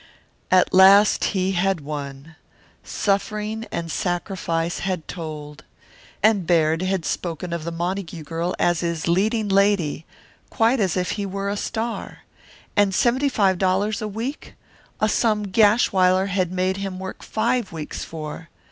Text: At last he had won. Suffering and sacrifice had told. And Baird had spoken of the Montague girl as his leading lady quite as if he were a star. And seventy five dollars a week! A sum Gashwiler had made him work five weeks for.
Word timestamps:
At 0.49 0.73
last 0.73 1.25
he 1.25 1.51
had 1.51 1.79
won. 1.81 2.35
Suffering 2.83 3.67
and 3.71 3.91
sacrifice 3.91 4.79
had 4.79 5.07
told. 5.07 5.63
And 6.23 6.47
Baird 6.47 6.81
had 6.81 7.05
spoken 7.05 7.53
of 7.53 7.65
the 7.65 7.71
Montague 7.71 8.23
girl 8.23 8.55
as 8.57 8.79
his 8.79 9.07
leading 9.07 9.47
lady 9.47 10.07
quite 10.49 10.79
as 10.79 10.97
if 10.97 11.11
he 11.11 11.25
were 11.27 11.49
a 11.51 11.55
star. 11.55 12.23
And 12.75 12.95
seventy 12.95 13.29
five 13.29 13.59
dollars 13.59 14.01
a 14.01 14.07
week! 14.07 14.55
A 14.99 15.07
sum 15.07 15.43
Gashwiler 15.45 16.29
had 16.29 16.51
made 16.51 16.77
him 16.77 16.97
work 16.97 17.21
five 17.21 17.71
weeks 17.71 18.03
for. 18.03 18.49